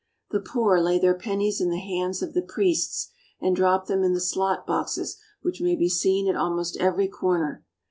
[0.31, 4.15] The poor lay their pennies in the hands of the priests and drop them in
[4.15, 7.63] the slot boxes which may be seen at al most every corner.